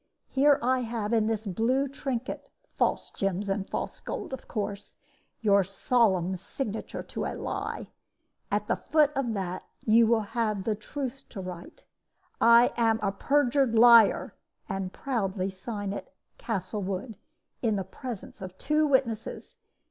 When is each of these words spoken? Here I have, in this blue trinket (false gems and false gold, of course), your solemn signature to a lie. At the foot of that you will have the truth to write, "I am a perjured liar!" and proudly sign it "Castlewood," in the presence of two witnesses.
Here 0.29 0.57
I 0.63 0.79
have, 0.79 1.13
in 1.13 1.27
this 1.27 1.45
blue 1.45 1.87
trinket 1.87 2.49
(false 2.75 3.11
gems 3.11 3.49
and 3.49 3.69
false 3.69 3.99
gold, 3.99 4.33
of 4.33 4.47
course), 4.47 4.97
your 5.41 5.63
solemn 5.63 6.35
signature 6.37 7.03
to 7.03 7.25
a 7.25 7.35
lie. 7.35 7.91
At 8.51 8.65
the 8.65 8.77
foot 8.77 9.11
of 9.15 9.33
that 9.35 9.63
you 9.81 10.07
will 10.07 10.21
have 10.33 10.63
the 10.63 10.73
truth 10.73 11.25
to 11.29 11.39
write, 11.39 11.85
"I 12.41 12.73
am 12.77 12.99
a 13.03 13.11
perjured 13.11 13.75
liar!" 13.75 14.33
and 14.67 14.91
proudly 14.91 15.51
sign 15.51 15.93
it 15.93 16.11
"Castlewood," 16.39 17.15
in 17.61 17.75
the 17.75 17.83
presence 17.83 18.41
of 18.41 18.57
two 18.57 18.87
witnesses. 18.87 19.59